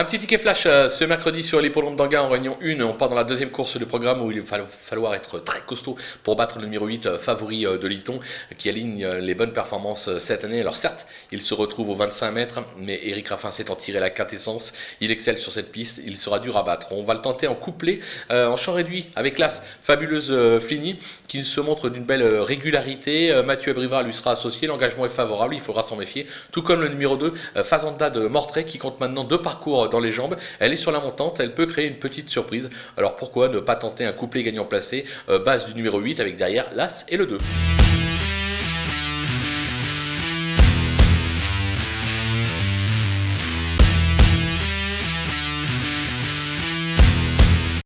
[0.00, 2.80] Un petit ticket flash euh, ce mercredi sur l'hippodrome d'Anguin en réunion 1.
[2.80, 5.94] On part dans la deuxième course du programme où il va falloir être très costaud
[6.22, 8.18] pour battre le numéro 8 euh, favori euh, de Liton
[8.56, 10.62] qui aligne les bonnes performances cette année.
[10.62, 14.08] Alors certes, il se retrouve aux 25 mètres, mais Eric Raffin s'est en tiré la
[14.08, 14.72] quintessence.
[15.02, 16.92] Il excelle sur cette piste, il sera dur à battre.
[16.92, 17.98] On va le tenter en couplet,
[18.30, 20.98] en champ réduit avec l'As fabuleuse Flini
[21.28, 23.42] qui se montre d'une belle régularité.
[23.44, 26.26] Mathieu Abrivard lui sera associé, l'engagement est favorable, il faudra s'en méfier.
[26.52, 30.12] Tout comme le numéro 2, Fazanda de Mortray qui compte maintenant deux parcours dans les
[30.12, 30.36] jambes.
[30.58, 32.70] Elle est sur la montante, elle peut créer une petite surprise.
[32.96, 36.36] Alors pourquoi ne pas tenter un couplet gagnant placé, euh, base du numéro 8 avec
[36.36, 37.38] derrière l'As et le 2